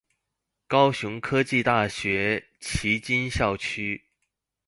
[0.67, 4.03] 高雄科技大學旗津校區